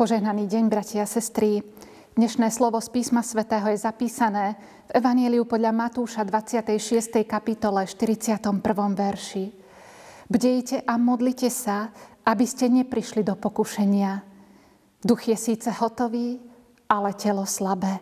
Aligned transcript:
Požehnaný 0.00 0.48
deň, 0.48 0.72
bratia 0.72 1.04
a 1.04 1.12
sestry. 1.12 1.60
Dnešné 2.16 2.48
slovo 2.48 2.80
z 2.80 2.88
písma 2.88 3.20
svätého 3.20 3.68
je 3.68 3.84
zapísané 3.84 4.56
v 4.88 4.96
Evanieliu 4.96 5.44
podľa 5.44 5.76
Matúša 5.76 6.24
26. 6.24 7.20
kapitole 7.28 7.84
41. 7.84 8.48
verši. 8.96 9.52
Bdejte 10.24 10.88
a 10.88 10.96
modlite 10.96 11.52
sa, 11.52 11.92
aby 12.24 12.48
ste 12.48 12.72
neprišli 12.72 13.20
do 13.20 13.36
pokušenia. 13.36 14.24
Duch 15.04 15.28
je 15.28 15.36
síce 15.36 15.68
hotový, 15.68 16.40
ale 16.88 17.12
telo 17.12 17.44
slabé. 17.44 18.00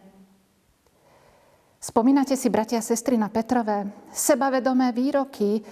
Spomínate 1.82 2.38
si, 2.38 2.46
bratia 2.46 2.78
a 2.78 2.86
sestry, 2.86 3.18
na 3.18 3.26
Petrové 3.26 3.90
sebavedomé 4.14 4.94
výroky, 4.94 5.66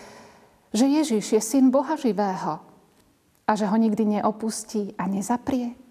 že 0.74 0.90
Ježiš 0.90 1.38
je 1.38 1.40
syn 1.54 1.70
Boha 1.70 1.94
živého 1.94 2.58
a 3.46 3.52
že 3.54 3.70
ho 3.70 3.76
nikdy 3.78 4.18
neopustí 4.18 4.90
a 4.98 5.06
nezaprie? 5.06 5.85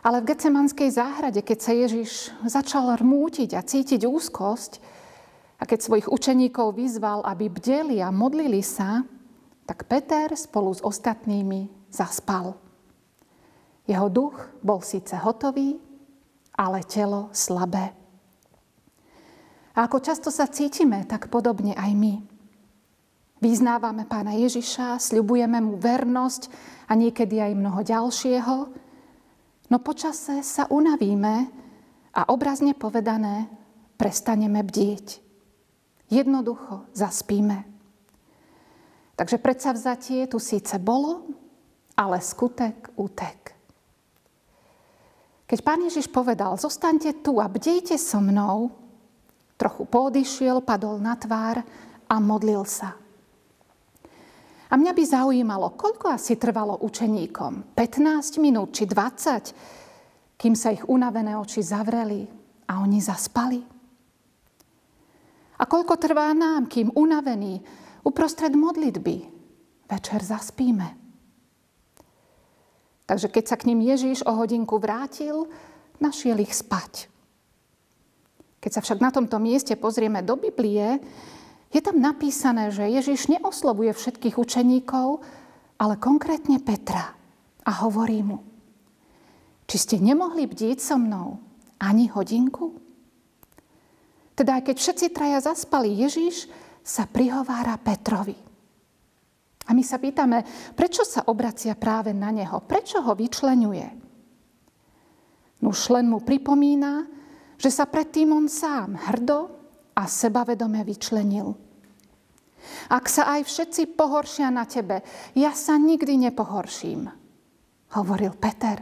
Ale 0.00 0.24
v 0.24 0.32
Gecemanskej 0.32 0.88
záhrade, 0.96 1.44
keď 1.44 1.58
sa 1.60 1.72
Ježiš 1.76 2.32
začal 2.48 2.96
rmútiť 2.96 3.52
a 3.52 3.60
cítiť 3.60 4.08
úzkosť, 4.08 4.80
a 5.60 5.68
keď 5.68 5.78
svojich 5.84 6.08
učeníkov 6.08 6.72
vyzval, 6.72 7.20
aby 7.20 7.52
bdeli 7.52 8.00
a 8.00 8.08
modlili 8.08 8.64
sa, 8.64 9.04
tak 9.68 9.84
Peter 9.84 10.32
spolu 10.32 10.72
s 10.72 10.80
ostatnými 10.80 11.68
zaspal. 11.92 12.56
Jeho 13.84 14.08
duch 14.08 14.40
bol 14.64 14.80
síce 14.80 15.20
hotový, 15.20 15.76
ale 16.56 16.80
telo 16.88 17.28
slabé. 17.36 17.92
A 19.76 19.84
ako 19.84 20.00
často 20.00 20.32
sa 20.32 20.48
cítime, 20.48 21.04
tak 21.04 21.28
podobne 21.28 21.76
aj 21.76 21.92
my. 21.92 22.14
Vyznávame 23.40 24.04
pána 24.08 24.36
Ježiša, 24.36 25.00
sľubujeme 25.00 25.60
mu 25.60 25.76
vernosť 25.80 26.52
a 26.88 26.92
niekedy 26.96 27.40
aj 27.40 27.52
mnoho 27.56 27.80
ďalšieho, 27.80 28.56
No 29.70 29.78
počase 29.78 30.42
sa 30.42 30.66
unavíme 30.66 31.46
a 32.10 32.26
obrazne 32.34 32.74
povedané 32.74 33.46
prestaneme 33.94 34.66
bdieť. 34.66 35.22
Jednoducho 36.10 36.90
zaspíme. 36.90 37.62
Takže 39.14 39.38
vzatie 39.76 40.26
tu 40.26 40.42
síce 40.42 40.74
bolo, 40.82 41.28
ale 41.94 42.18
skutek 42.18 42.96
útek. 42.98 43.52
Keď 45.44 45.58
pán 45.60 45.82
Ježiš 45.86 46.08
povedal, 46.08 46.56
zostaňte 46.56 47.20
tu 47.20 47.38
a 47.38 47.46
bdejte 47.46 47.98
so 48.00 48.18
mnou, 48.18 48.72
trochu 49.60 49.84
podišiel, 49.84 50.64
padol 50.64 50.98
na 50.98 51.14
tvár 51.18 51.60
a 52.08 52.14
modlil 52.16 52.64
sa. 52.64 52.96
A 54.70 54.78
mňa 54.78 54.92
by 54.94 55.02
zaujímalo, 55.02 55.74
koľko 55.74 56.14
asi 56.14 56.38
trvalo 56.38 56.78
učeníkom? 56.78 57.74
15 57.74 58.38
minút 58.38 58.70
či 58.70 58.86
20, 58.86 60.38
kým 60.38 60.54
sa 60.54 60.70
ich 60.70 60.86
unavené 60.86 61.34
oči 61.34 61.58
zavreli 61.58 62.30
a 62.70 62.78
oni 62.78 63.02
zaspali? 63.02 63.60
A 65.60 65.62
koľko 65.66 65.98
trvá 65.98 66.30
nám, 66.32 66.70
kým 66.70 66.94
unavení 66.94 67.60
uprostred 68.06 68.54
modlitby 68.54 69.26
večer 69.90 70.22
zaspíme? 70.22 70.96
Takže 73.10 73.26
keď 73.26 73.44
sa 73.50 73.58
k 73.58 73.66
ním 73.66 73.82
Ježíš 73.82 74.22
o 74.22 74.38
hodinku 74.38 74.78
vrátil, 74.78 75.50
našiel 75.98 76.38
ich 76.38 76.54
spať. 76.54 77.10
Keď 78.62 78.70
sa 78.70 78.80
však 78.86 79.02
na 79.02 79.10
tomto 79.10 79.34
mieste 79.42 79.74
pozrieme 79.74 80.22
do 80.22 80.38
Biblie, 80.38 81.02
je 81.70 81.78
tam 81.78 82.02
napísané, 82.02 82.74
že 82.74 82.82
Ježiš 82.82 83.30
neoslovuje 83.30 83.94
všetkých 83.94 84.36
učeníkov, 84.36 85.22
ale 85.78 85.94
konkrétne 85.96 86.58
Petra. 86.58 87.14
A 87.62 87.70
hovorí 87.86 88.26
mu, 88.26 88.42
či 89.70 89.76
ste 89.78 89.96
nemohli 90.02 90.50
bdieť 90.50 90.82
so 90.82 90.98
mnou 90.98 91.38
ani 91.78 92.10
hodinku? 92.10 92.74
Teda 94.34 94.58
aj 94.58 94.72
keď 94.72 94.76
všetci 94.82 95.06
traja 95.14 95.38
zaspali, 95.38 95.94
Ježiš 95.94 96.50
sa 96.82 97.06
prihovára 97.06 97.78
Petrovi. 97.78 98.34
A 99.68 99.76
my 99.76 99.84
sa 99.86 100.02
pýtame, 100.02 100.42
prečo 100.74 101.06
sa 101.06 101.28
obracia 101.30 101.78
práve 101.78 102.10
na 102.10 102.34
neho? 102.34 102.58
Prečo 102.64 102.98
ho 103.04 103.12
vyčlenuje? 103.14 103.86
No 105.62 105.70
už 105.70 105.92
len 105.94 106.10
mu 106.10 106.18
pripomína, 106.24 107.06
že 107.60 107.70
sa 107.70 107.86
predtým 107.86 108.32
on 108.32 108.48
sám 108.48 108.96
hrdo 108.96 109.59
a 110.00 110.08
sebavedome 110.08 110.80
vyčlenil. 110.80 111.52
Ak 112.88 113.12
sa 113.12 113.28
aj 113.36 113.44
všetci 113.44 113.92
pohoršia 113.92 114.48
na 114.48 114.64
tebe, 114.64 115.04
ja 115.36 115.52
sa 115.52 115.76
nikdy 115.76 116.16
nepohorším, 116.28 117.12
hovoril 117.92 118.32
Peter. 118.40 118.80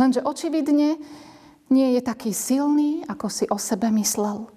Lenže 0.00 0.24
očividne 0.24 0.96
nie 1.68 1.88
je 1.96 2.00
taký 2.00 2.32
silný, 2.32 3.04
ako 3.04 3.26
si 3.28 3.44
o 3.52 3.60
sebe 3.60 3.92
myslel. 3.92 4.48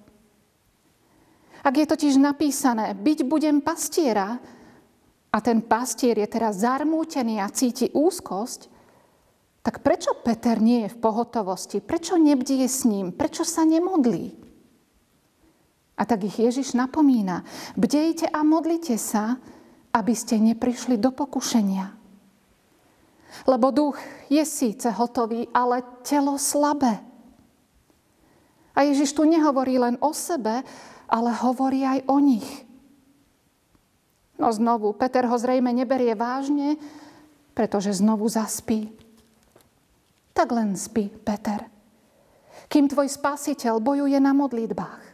Ak 1.68 1.75
je 1.75 1.84
totiž 1.84 2.16
napísané, 2.16 2.96
byť 2.96 3.19
budem 3.28 3.59
pastiera, 3.59 4.40
a 5.28 5.38
ten 5.44 5.59
pastier 5.59 6.16
je 6.18 6.25
teraz 6.25 6.64
zarmútený 6.64 7.44
a 7.44 7.52
cíti 7.52 7.92
úzkosť, 7.92 8.72
tak 9.62 9.84
prečo 9.84 10.16
Peter 10.24 10.58
nie 10.58 10.88
je 10.88 10.94
v 10.96 11.02
pohotovosti? 11.04 11.84
Prečo 11.84 12.16
nebdie 12.16 12.64
s 12.64 12.88
ním? 12.88 13.12
Prečo 13.12 13.44
sa 13.44 13.68
nemodlí? 13.68 14.47
A 15.97 16.06
tak 16.06 16.30
ich 16.30 16.38
Ježiš 16.38 16.78
napomína. 16.78 17.41
Bdejte 17.74 18.30
a 18.30 18.46
modlite 18.46 19.02
sa, 19.02 19.41
aby 19.97 20.13
ste 20.13 20.38
neprišli 20.38 21.02
do 21.02 21.09
pokušenia. 21.09 21.97
Lebo 23.50 23.74
duch 23.74 23.97
je 24.30 24.41
síce 24.46 24.86
hotový, 24.94 25.50
ale 25.52 25.81
telo 26.06 26.38
slabé. 26.38 27.02
A 28.78 28.86
Ježiš 28.86 29.18
tu 29.18 29.25
nehovorí 29.25 29.81
len 29.81 29.97
o 29.97 30.13
sebe, 30.13 30.62
ale 31.09 31.30
hovorí 31.34 31.81
aj 31.81 32.06
o 32.06 32.22
nich. 32.22 32.46
No 34.38 34.53
znovu, 34.53 34.94
Peter 34.94 35.25
ho 35.25 35.34
zrejme 35.34 35.74
neberie 35.74 36.13
vážne, 36.13 36.78
pretože 37.57 37.97
znovu 37.97 38.30
zaspí. 38.30 38.94
Tak 40.38 40.53
len 40.53 40.78
spí, 40.78 41.09
Peter. 41.09 41.66
Kým 42.69 42.86
tvoj 42.86 43.09
spasiteľ 43.09 43.81
bojuje 43.81 44.22
na 44.22 44.38
modlitbách. 44.38 45.06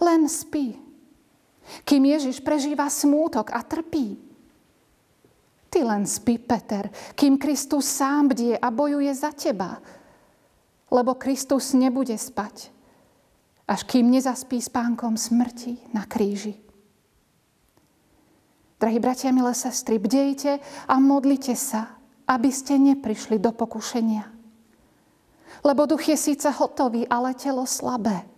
Len 0.00 0.28
spí. 0.28 0.78
Kým 1.82 2.02
Ježiš 2.06 2.42
prežíva 2.42 2.86
smútok 2.86 3.50
a 3.50 3.62
trpí. 3.62 4.18
Ty 5.66 5.82
len 5.82 6.06
spí, 6.06 6.38
Peter, 6.38 6.88
kým 7.18 7.36
Kristus 7.36 7.90
sám 7.90 8.30
bdie 8.30 8.54
a 8.54 8.70
bojuje 8.70 9.10
za 9.12 9.34
teba. 9.34 9.82
Lebo 10.86 11.18
Kristus 11.18 11.74
nebude 11.74 12.14
spať, 12.14 12.70
až 13.66 13.80
kým 13.82 14.06
nezaspí 14.14 14.62
spánkom 14.62 15.18
smrti 15.18 15.90
na 15.90 16.06
kríži. 16.06 16.54
Drahí 18.78 19.00
bratia, 19.02 19.34
milé 19.34 19.56
sestry, 19.56 19.98
bdejte 19.98 20.60
a 20.86 20.94
modlite 21.00 21.56
sa, 21.58 21.96
aby 22.28 22.52
ste 22.52 22.78
neprišli 22.78 23.40
do 23.40 23.50
pokušenia. 23.50 24.28
Lebo 25.64 25.88
duch 25.88 26.12
je 26.12 26.16
síce 26.20 26.46
hotový, 26.52 27.08
ale 27.08 27.32
telo 27.34 27.64
slabé. 27.64 28.35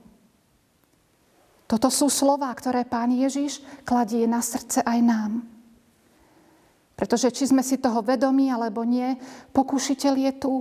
Toto 1.69 1.93
sú 1.93 2.09
slova, 2.09 2.49
ktoré 2.57 2.89
pán 2.89 3.13
Ježiš 3.13 3.61
kladie 3.85 4.25
na 4.25 4.41
srdce 4.41 4.81
aj 4.81 4.99
nám. 5.05 5.45
Pretože 6.97 7.29
či 7.29 7.45
sme 7.45 7.61
si 7.61 7.77
toho 7.77 8.01
vedomi 8.01 8.49
alebo 8.49 8.89
nie, 8.89 9.21
pokušiteľ 9.53 10.15
je 10.17 10.33
tu. 10.41 10.55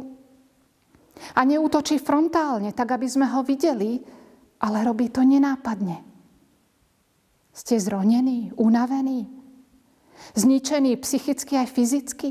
A 1.33 1.47
neútočí 1.47 1.95
frontálne, 1.97 2.75
tak 2.75 2.91
aby 2.91 3.07
sme 3.07 3.25
ho 3.31 3.39
videli, 3.41 4.03
ale 4.59 4.83
robí 4.83 5.07
to 5.07 5.23
nenápadne. 5.23 6.03
Ste 7.55 7.79
zronení, 7.79 8.51
unavení, 8.59 9.31
zničení 10.35 10.99
psychicky 10.99 11.55
aj 11.55 11.71
fyzicky. 11.71 12.29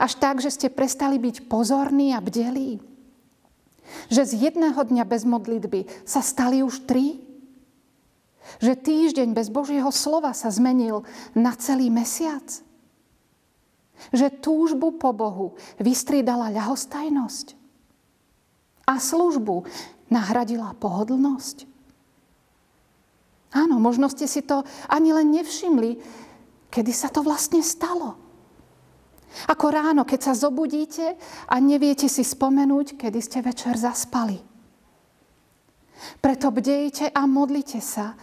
Až 0.00 0.18
tak, 0.18 0.40
že 0.40 0.50
ste 0.50 0.72
prestali 0.72 1.20
byť 1.20 1.52
pozorní 1.52 2.16
a 2.16 2.24
bdelí. 2.24 2.80
Že 4.10 4.22
z 4.24 4.32
jedného 4.50 4.80
dňa 4.82 5.04
bez 5.06 5.22
modlitby 5.22 6.08
sa 6.08 6.24
stali 6.24 6.64
už 6.64 6.88
tri 6.88 7.25
že 8.62 8.78
týždeň 8.78 9.34
bez 9.34 9.50
Božieho 9.52 9.90
slova 9.90 10.32
sa 10.32 10.48
zmenil 10.50 11.02
na 11.36 11.52
celý 11.58 11.90
mesiac. 11.92 12.44
Že 14.12 14.28
túžbu 14.44 14.96
po 15.00 15.10
Bohu 15.16 15.56
vystriedala 15.80 16.52
ľahostajnosť. 16.52 17.56
A 18.86 19.02
službu 19.02 19.66
nahradila 20.12 20.76
pohodlnosť. 20.78 21.66
Áno, 23.56 23.80
možno 23.80 24.06
ste 24.12 24.28
si 24.28 24.44
to 24.44 24.62
ani 24.86 25.16
len 25.16 25.32
nevšimli, 25.32 25.90
kedy 26.68 26.92
sa 26.92 27.08
to 27.08 27.24
vlastne 27.24 27.64
stalo. 27.64 28.20
Ako 29.48 29.68
ráno, 29.68 30.02
keď 30.04 30.32
sa 30.32 30.34
zobudíte 30.36 31.16
a 31.50 31.54
neviete 31.60 32.08
si 32.08 32.24
spomenúť, 32.24 32.96
kedy 32.96 33.18
ste 33.20 33.38
večer 33.44 33.76
zaspali. 33.76 34.40
Preto 36.20 36.52
bdejte 36.52 37.12
a 37.12 37.24
modlite 37.24 37.80
sa, 37.80 38.16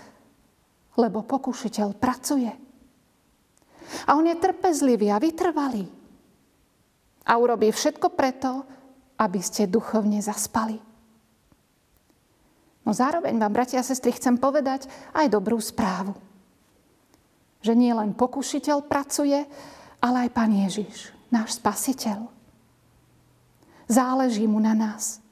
lebo 1.00 1.26
pokušiteľ 1.26 1.98
pracuje. 1.98 2.52
A 4.06 4.16
on 4.18 4.26
je 4.26 4.36
trpezlivý 4.38 5.10
a 5.14 5.22
vytrvalý. 5.22 5.86
A 7.24 7.32
urobí 7.40 7.72
všetko 7.72 8.14
preto, 8.14 8.68
aby 9.18 9.40
ste 9.40 9.70
duchovne 9.70 10.20
zaspali. 10.20 10.76
No 12.84 12.92
zároveň 12.92 13.40
vám, 13.40 13.54
bratia 13.56 13.80
a 13.80 13.88
sestry, 13.88 14.12
chcem 14.12 14.36
povedať 14.36 14.92
aj 15.16 15.32
dobrú 15.32 15.56
správu. 15.56 16.20
Že 17.64 17.74
nie 17.80 17.96
len 17.96 18.12
pokušiteľ 18.12 18.84
pracuje, 18.92 19.40
ale 20.04 20.28
aj 20.28 20.36
Pán 20.36 20.52
Ježiš, 20.52 21.16
náš 21.32 21.64
spasiteľ. 21.64 22.28
Záleží 23.88 24.44
mu 24.44 24.60
na 24.60 24.76
nás. 24.76 25.23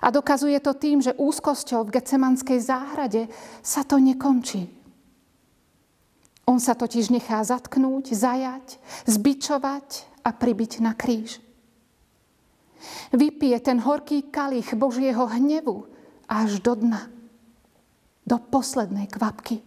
A 0.00 0.08
dokazuje 0.08 0.56
to 0.60 0.72
tým, 0.72 1.04
že 1.04 1.16
úzkosťou 1.16 1.84
v 1.84 2.00
Gecemanskej 2.00 2.60
záhrade 2.60 3.28
sa 3.60 3.84
to 3.84 4.00
nekončí. 4.00 4.68
On 6.44 6.60
sa 6.60 6.76
totiž 6.76 7.08
nechá 7.08 7.40
zatknúť, 7.40 8.12
zajať, 8.12 8.80
zbičovať 9.08 9.88
a 10.24 10.30
pribiť 10.32 10.72
na 10.84 10.92
kríž. 10.92 11.40
Vypije 13.16 13.56
ten 13.64 13.80
horký 13.80 14.28
kalich 14.28 14.76
Božieho 14.76 15.24
hnevu 15.24 15.88
až 16.28 16.60
do 16.60 16.76
dna, 16.76 17.08
do 18.28 18.36
poslednej 18.36 19.08
kvapky. 19.08 19.64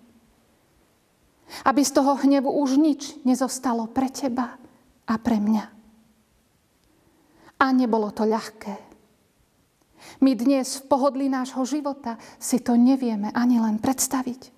Aby 1.65 1.81
z 1.81 1.91
toho 1.97 2.13
hnevu 2.21 2.51
už 2.61 2.77
nič 2.77 3.17
nezostalo 3.25 3.89
pre 3.89 4.13
teba 4.13 4.61
a 5.09 5.15
pre 5.17 5.41
mňa. 5.41 5.65
A 7.57 7.65
nebolo 7.73 8.13
to 8.13 8.21
ľahké. 8.21 8.86
My 10.17 10.33
dnes 10.33 10.81
v 10.81 10.87
pohodlí 10.89 11.29
nášho 11.29 11.61
života 11.65 12.17
si 12.41 12.57
to 12.57 12.73
nevieme 12.73 13.29
ani 13.37 13.61
len 13.61 13.77
predstaviť. 13.77 14.57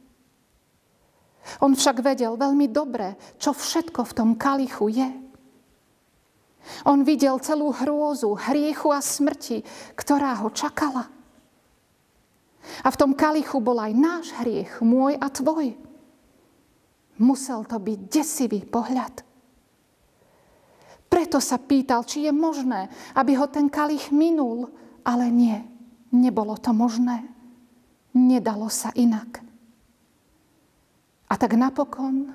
On 1.59 1.73
však 1.75 1.99
vedel 1.99 2.39
veľmi 2.39 2.71
dobre, 2.71 3.19
čo 3.41 3.51
všetko 3.51 4.01
v 4.07 4.15
tom 4.15 4.29
kalichu 4.39 4.87
je. 4.87 5.09
On 6.85 7.01
videl 7.01 7.39
celú 7.41 7.73
hrôzu, 7.73 8.35
hriechu 8.37 8.93
a 8.93 9.01
smrti, 9.01 9.65
ktorá 9.97 10.37
ho 10.45 10.53
čakala. 10.53 11.09
A 12.83 12.87
v 12.91 12.99
tom 12.99 13.17
kalichu 13.17 13.57
bol 13.63 13.79
aj 13.79 13.93
náš 13.95 14.25
hriech, 14.43 14.83
môj 14.83 15.17
a 15.17 15.27
tvoj. 15.31 15.73
Musel 17.19 17.65
to 17.67 17.81
byť 17.81 17.99
desivý 18.07 18.63
pohľad. 18.63 19.27
Preto 21.09 21.41
sa 21.41 21.57
pýtal, 21.57 22.05
či 22.05 22.29
je 22.29 22.31
možné, 22.31 22.87
aby 23.17 23.33
ho 23.33 23.49
ten 23.49 23.67
kalich 23.67 24.13
minul, 24.13 24.69
ale 25.09 25.33
nie, 25.33 25.57
nebolo 26.13 26.53
to 26.61 26.69
možné. 26.69 27.25
Nedalo 28.13 28.69
sa 28.69 28.93
inak. 28.93 29.41
A 31.29 31.33
tak 31.33 31.57
napokon, 31.57 32.29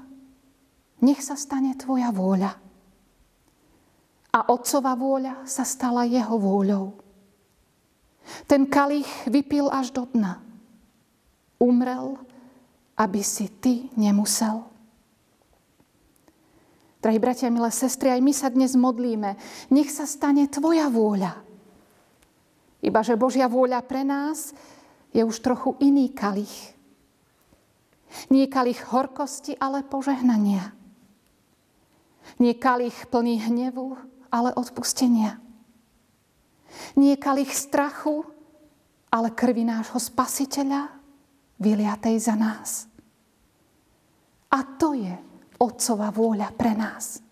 nech 0.98 1.22
sa 1.22 1.38
stane 1.38 1.78
tvoja 1.78 2.10
vôľa. 2.10 2.52
A 4.34 4.38
otcova 4.50 4.98
vôľa 4.98 5.46
sa 5.46 5.62
stala 5.62 6.02
jeho 6.02 6.34
vôľou. 6.34 6.98
Ten 8.50 8.66
kalich 8.66 9.06
vypil 9.30 9.70
až 9.70 9.94
do 9.94 10.10
dna. 10.10 10.42
Umrel, 11.62 12.18
aby 12.98 13.22
si 13.22 13.46
ty 13.46 13.86
nemusel. 13.94 14.66
Drahí 16.98 17.20
bratia, 17.20 17.52
milé 17.52 17.68
sestry, 17.68 18.10
aj 18.10 18.22
my 18.24 18.32
sa 18.32 18.48
dnes 18.48 18.72
modlíme. 18.74 19.36
Nech 19.68 19.92
sa 19.92 20.08
stane 20.08 20.48
Tvoja 20.48 20.88
vôľa. 20.88 21.53
Iba 22.84 23.00
že 23.00 23.16
Božia 23.16 23.48
vôľa 23.48 23.80
pre 23.80 24.04
nás 24.04 24.52
je 25.16 25.24
už 25.24 25.40
trochu 25.40 25.72
iný 25.80 26.12
kalich. 26.12 26.76
Nie 28.28 28.46
kalich 28.46 28.84
horkosti, 28.92 29.56
ale 29.56 29.80
požehnania. 29.82 30.76
Nie 32.36 32.54
kalich 32.60 33.08
plný 33.08 33.48
hnevu, 33.48 33.96
ale 34.28 34.52
odpustenia. 34.52 35.40
Nie 37.00 37.16
kalich 37.16 37.56
strachu, 37.56 38.28
ale 39.08 39.32
krvi 39.32 39.64
nášho 39.64 39.96
spasiteľa, 39.96 40.92
vyliatej 41.56 42.16
za 42.20 42.34
nás. 42.36 42.84
A 44.52 44.60
to 44.76 44.92
je 44.92 45.14
Otcova 45.58 46.12
vôľa 46.12 46.52
pre 46.52 46.76
nás. 46.76 47.23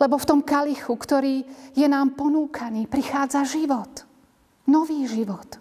Lebo 0.00 0.16
v 0.16 0.28
tom 0.28 0.40
kalichu, 0.40 0.96
ktorý 0.96 1.44
je 1.76 1.84
nám 1.84 2.16
ponúkaný, 2.16 2.88
prichádza 2.88 3.44
život. 3.44 4.08
Nový 4.64 5.04
život. 5.04 5.60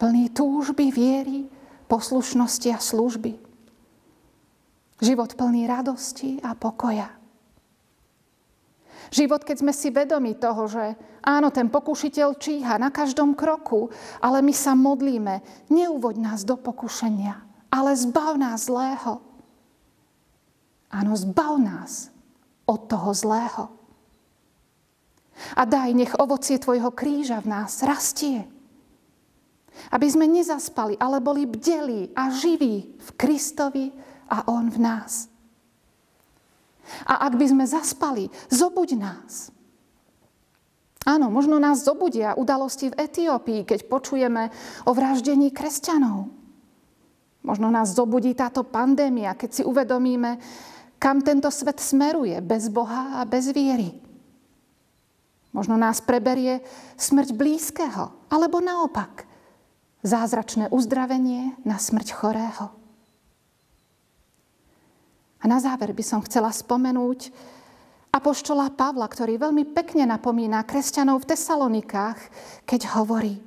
Plný 0.00 0.32
túžby, 0.32 0.88
viery, 0.88 1.44
poslušnosti 1.84 2.68
a 2.72 2.80
služby. 2.80 3.36
Život 5.04 5.36
plný 5.36 5.68
radosti 5.68 6.40
a 6.40 6.56
pokoja. 6.56 7.12
Život, 9.12 9.44
keď 9.44 9.56
sme 9.60 9.72
si 9.76 9.92
vedomi 9.92 10.32
toho, 10.40 10.64
že 10.64 10.96
áno, 11.20 11.52
ten 11.52 11.68
pokušiteľ 11.68 12.28
číha 12.40 12.80
na 12.80 12.88
každom 12.88 13.36
kroku, 13.36 13.92
ale 14.24 14.40
my 14.40 14.54
sa 14.56 14.72
modlíme, 14.72 15.68
neuvoď 15.68 16.14
nás 16.24 16.40
do 16.40 16.56
pokušenia, 16.56 17.36
ale 17.68 17.92
zbav 18.00 18.40
nás 18.40 18.64
zlého. 18.64 19.20
Áno, 20.88 21.12
zbav 21.20 21.60
nás 21.60 22.13
od 22.64 22.80
toho 22.88 23.10
zlého. 23.14 23.64
A 25.58 25.66
daj, 25.66 25.90
nech 25.92 26.14
ovocie 26.16 26.62
Tvojho 26.62 26.94
kríža 26.94 27.42
v 27.42 27.50
nás 27.50 27.82
rastie. 27.82 28.46
Aby 29.90 30.06
sme 30.06 30.30
nezaspali, 30.30 30.94
ale 31.02 31.18
boli 31.18 31.50
bdelí 31.50 32.14
a 32.14 32.30
živí 32.30 32.94
v 32.94 33.08
Kristovi 33.18 33.90
a 34.30 34.46
On 34.46 34.70
v 34.70 34.78
nás. 34.78 35.26
A 37.08 37.26
ak 37.26 37.34
by 37.34 37.46
sme 37.50 37.64
zaspali, 37.66 38.30
zobuď 38.52 38.88
nás. 38.94 39.50
Áno, 41.04 41.28
možno 41.28 41.60
nás 41.60 41.84
zobudia 41.84 42.32
udalosti 42.32 42.88
v 42.88 42.96
Etiópii, 42.96 43.68
keď 43.68 43.84
počujeme 43.92 44.48
o 44.88 44.96
vraždení 44.96 45.52
kresťanov. 45.52 46.32
Možno 47.44 47.68
nás 47.68 47.92
zobudí 47.92 48.32
táto 48.32 48.64
pandémia, 48.64 49.36
keď 49.36 49.50
si 49.52 49.62
uvedomíme, 49.68 50.40
kam 51.04 51.20
tento 51.20 51.52
svet 51.52 51.76
smeruje 51.84 52.40
bez 52.40 52.72
Boha 52.72 53.20
a 53.20 53.28
bez 53.28 53.52
viery. 53.52 53.92
Možno 55.52 55.76
nás 55.76 56.00
preberie 56.00 56.64
smrť 56.96 57.36
blízkeho, 57.36 58.32
alebo 58.32 58.64
naopak 58.64 59.28
zázračné 60.00 60.72
uzdravenie 60.72 61.60
na 61.68 61.76
smrť 61.76 62.08
chorého. 62.16 62.72
A 65.38 65.44
na 65.44 65.60
záver 65.60 65.92
by 65.92 66.00
som 66.00 66.24
chcela 66.24 66.48
spomenúť 66.48 67.28
apoštola 68.08 68.72
Pavla, 68.72 69.04
ktorý 69.04 69.36
veľmi 69.36 69.76
pekne 69.76 70.08
napomína 70.08 70.64
kresťanov 70.64 71.20
v 71.20 71.36
Tesalonikách, 71.36 72.18
keď 72.64 72.96
hovorí, 72.96 73.44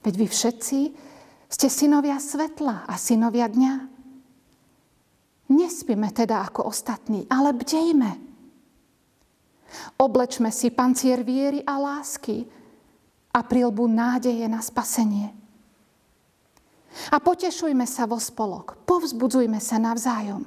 veď 0.00 0.14
vy 0.16 0.26
všetci 0.32 0.78
ste 1.52 1.68
synovia 1.68 2.16
svetla 2.16 2.88
a 2.88 2.96
synovia 2.96 3.44
dňa. 3.44 3.93
Nespíme 5.48 6.08
teda 6.08 6.40
ako 6.40 6.72
ostatní, 6.72 7.28
ale 7.28 7.52
bdejme. 7.52 8.16
Oblečme 10.00 10.48
si 10.48 10.70
pancier 10.72 11.20
viery 11.20 11.60
a 11.66 11.76
lásky 11.76 12.48
a 13.34 13.42
prilbu 13.42 13.84
nádeje 13.90 14.46
na 14.48 14.62
spasenie. 14.64 15.34
A 17.10 17.18
potešujme 17.18 17.84
sa 17.84 18.06
vo 18.06 18.22
spolok, 18.22 18.78
povzbudzujme 18.86 19.58
sa 19.58 19.82
navzájom. 19.82 20.46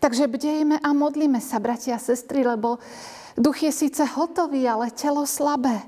Takže 0.00 0.24
bdejme 0.26 0.80
a 0.80 0.90
modlíme 0.96 1.38
sa, 1.38 1.60
bratia 1.60 2.00
a 2.00 2.02
sestry, 2.02 2.42
lebo 2.42 2.80
duch 3.36 3.62
je 3.62 3.72
síce 3.72 4.00
hotový, 4.16 4.64
ale 4.64 4.90
telo 4.90 5.28
slabé. 5.28 5.84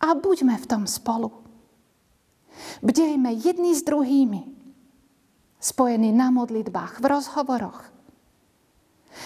A 0.00 0.16
buďme 0.16 0.56
v 0.56 0.66
tom 0.66 0.82
spolu. 0.88 1.30
Bdejme 2.80 3.32
jedni 3.38 3.76
s 3.76 3.84
druhými 3.84 4.57
spojení 5.60 6.14
na 6.14 6.30
modlitbách, 6.30 7.02
v 7.02 7.04
rozhovoroch. 7.06 7.90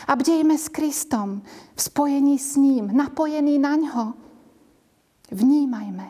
A 0.08 0.16
bdejme 0.16 0.56
s 0.56 0.72
Kristom, 0.72 1.44
v 1.76 1.80
spojení 1.80 2.38
s 2.40 2.56
ním, 2.56 2.88
napojení 2.96 3.60
na 3.60 3.76
ňo. 3.76 4.04
Vnímajme 5.32 6.08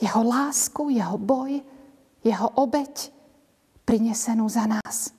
jeho 0.00 0.22
lásku, 0.24 0.90
jeho 0.90 1.18
boj, 1.18 1.60
jeho 2.24 2.48
obeď 2.56 3.12
prinesenú 3.84 4.48
za 4.48 4.66
nás. 4.66 5.12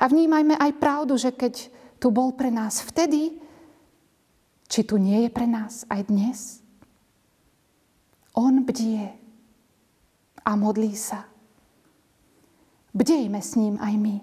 A 0.00 0.08
vnímajme 0.08 0.58
aj 0.58 0.80
pravdu, 0.80 1.14
že 1.16 1.30
keď 1.30 1.70
tu 2.02 2.10
bol 2.10 2.32
pre 2.32 2.50
nás 2.50 2.80
vtedy, 2.82 3.36
či 4.70 4.80
tu 4.86 4.96
nie 4.96 5.26
je 5.26 5.30
pre 5.30 5.46
nás 5.46 5.84
aj 5.90 6.08
dnes. 6.08 6.38
On 8.34 8.62
bdie 8.62 9.12
a 10.40 10.50
modlí 10.56 10.94
sa. 10.94 11.29
Bdejme 12.90 13.38
s 13.38 13.54
ním 13.54 13.78
aj 13.78 13.94
my. 13.94 14.16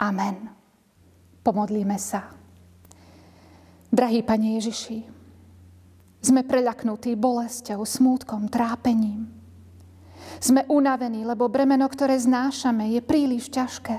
Amen. 0.00 0.36
Pomodlíme 1.44 1.96
sa. 2.00 2.32
Drahý 3.92 4.20
Pane 4.20 4.60
Ježiši, 4.60 4.98
sme 6.20 6.42
preľaknutí 6.42 7.14
bolesťou, 7.14 7.86
smútkom, 7.86 8.50
trápením. 8.50 9.30
Sme 10.42 10.66
unavení, 10.66 11.22
lebo 11.22 11.46
bremeno, 11.46 11.86
ktoré 11.86 12.18
znášame, 12.18 12.98
je 12.98 13.00
príliš 13.00 13.46
ťažké. 13.46 13.96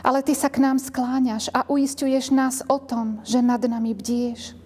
Ale 0.00 0.24
Ty 0.24 0.34
sa 0.34 0.48
k 0.48 0.62
nám 0.62 0.80
skláňaš 0.80 1.52
a 1.52 1.68
uistuješ 1.68 2.32
nás 2.32 2.64
o 2.64 2.80
tom, 2.80 3.20
že 3.28 3.44
nad 3.44 3.60
nami 3.60 3.92
bdieš. 3.92 4.56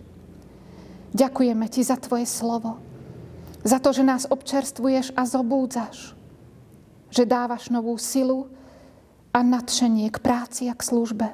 Ďakujeme 1.10 1.66
Ti 1.66 1.82
za 1.82 1.98
Tvoje 1.98 2.30
slovo, 2.30 2.78
za 3.66 3.82
to, 3.82 3.90
že 3.90 4.06
nás 4.06 4.30
občerstvuješ 4.30 5.12
a 5.18 5.26
zobúdzaš, 5.26 6.14
že 7.10 7.28
dávaš 7.28 7.68
novú 7.68 7.98
silu 7.98 8.48
a 9.30 9.42
nadšenie 9.42 10.10
k 10.10 10.18
práci 10.22 10.66
a 10.70 10.74
k 10.74 10.82
službe. 10.82 11.28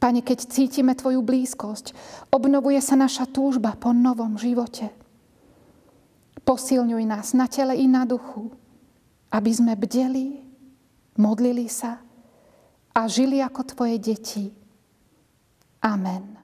Pane, 0.00 0.20
keď 0.20 0.38
cítime 0.52 0.92
Tvoju 0.92 1.24
blízkosť, 1.24 1.96
obnovuje 2.28 2.76
sa 2.84 2.92
naša 2.92 3.24
túžba 3.24 3.72
po 3.72 3.96
novom 3.96 4.36
živote. 4.36 4.92
Posilňuj 6.44 7.04
nás 7.08 7.32
na 7.32 7.48
tele 7.48 7.72
i 7.80 7.88
na 7.88 8.04
duchu, 8.04 8.52
aby 9.32 9.48
sme 9.48 9.72
bdeli, 9.72 10.44
modlili 11.16 11.72
sa 11.72 12.04
a 12.92 13.00
žili 13.08 13.40
ako 13.40 13.60
Tvoje 13.64 13.96
deti. 13.96 14.52
Amen. 15.80 16.43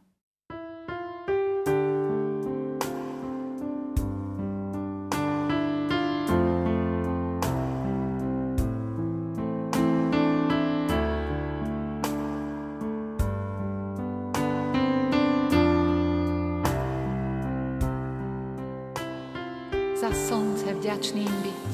Vďačným 20.81 21.29
byť, 21.29 21.73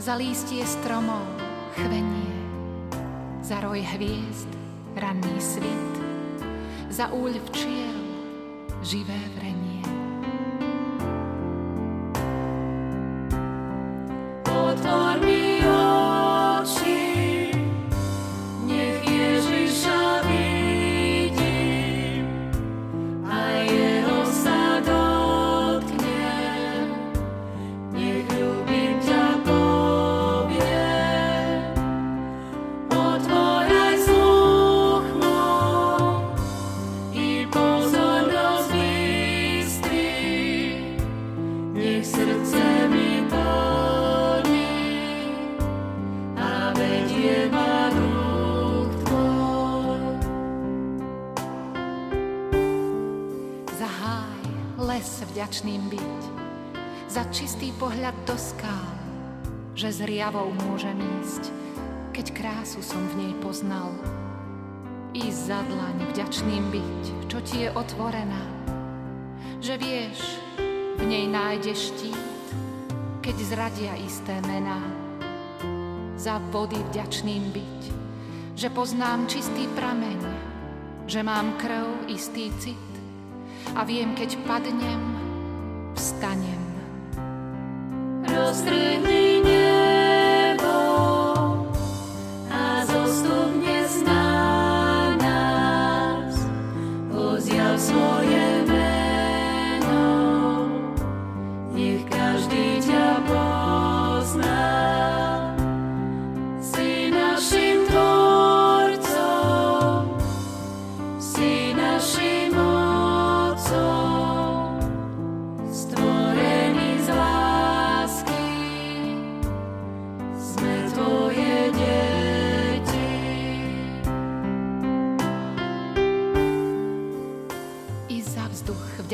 za 0.00 0.16
lístie 0.16 0.64
stromov 0.64 1.20
chvenie, 1.76 2.32
za 3.44 3.60
roj 3.60 3.84
hviezd 3.84 4.48
ranný 4.96 5.36
svit, 5.36 5.94
za 6.88 7.12
úľ 7.12 7.36
včiel 7.52 7.92
živé 8.80 9.20
vrenie. 9.36 9.73
Že 59.74 59.90
s 59.90 60.00
riavou 60.06 60.54
môžem 60.70 60.94
ísť, 61.18 61.50
keď 62.14 62.26
krásu 62.30 62.78
som 62.78 63.02
v 63.10 63.26
nej 63.26 63.32
poznal. 63.42 63.90
I 65.14 65.30
za 65.30 65.62
dlaň 65.66 66.14
vďačným 66.14 66.64
byť, 66.70 67.02
čo 67.30 67.38
ti 67.42 67.66
je 67.66 67.70
otvorená, 67.74 68.42
že 69.58 69.74
vieš, 69.78 70.18
v 70.98 71.02
nej 71.10 71.26
nájdeš 71.26 71.90
štít, 71.90 72.22
keď 73.18 73.36
zradia 73.42 73.94
isté 73.98 74.38
mená. 74.46 74.78
Za 76.14 76.38
vody 76.54 76.78
vďačným 76.94 77.50
byť, 77.50 77.82
že 78.54 78.70
poznám 78.70 79.26
čistý 79.26 79.66
prameň, 79.74 80.22
že 81.10 81.20
mám 81.26 81.58
krv 81.58 82.06
istý 82.06 82.54
cit 82.62 82.90
a 83.74 83.82
viem, 83.82 84.14
keď 84.14 84.38
padnem, 84.46 85.02
vstanem. 85.98 86.62
Roztrhni 88.24 89.23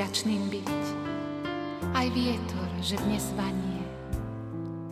vďačným 0.01 0.49
byť, 0.49 0.85
aj 1.93 2.07
vietor, 2.17 2.69
že 2.81 2.97
dnes 3.05 3.25
vanie. 3.37 3.85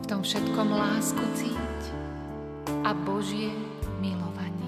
V 0.02 0.06
tom 0.10 0.20
všetkom 0.20 0.68
lásku 0.68 1.24
cíť 1.32 1.80
a 2.84 2.92
Božie 2.92 3.48
milovanie. 4.04 4.67